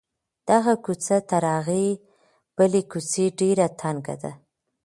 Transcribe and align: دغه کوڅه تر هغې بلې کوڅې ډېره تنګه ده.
دغه 0.49 0.73
کوڅه 0.85 1.17
تر 1.29 1.43
هغې 1.55 1.85
بلې 2.55 2.81
کوڅې 2.91 3.25
ډېره 3.39 3.67
تنګه 3.81 4.15
ده. 4.21 4.31